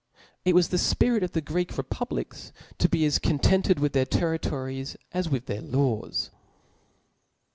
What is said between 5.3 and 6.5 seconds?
their laws.